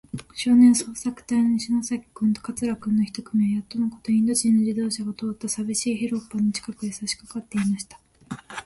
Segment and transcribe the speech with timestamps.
[0.33, 7.99] 少年捜索隊そうさくたいの篠崎君と桂君の一組は、やっとのこと、インド人の自動車が通ったさびしい広っぱの近くへ、さしかかっていました。